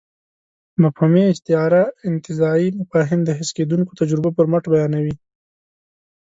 [0.81, 5.15] مفهومي استعاره انتزاعي مفاهيم د حس کېدونکو تجربو پر مټ بیانوي.